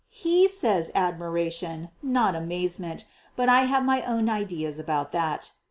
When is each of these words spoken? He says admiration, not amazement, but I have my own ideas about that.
He 0.09 0.47
says 0.47 0.89
admiration, 0.95 1.89
not 2.01 2.33
amazement, 2.33 3.05
but 3.35 3.49
I 3.49 3.65
have 3.65 3.85
my 3.85 4.01
own 4.01 4.29
ideas 4.29 4.79
about 4.79 5.11
that. 5.11 5.51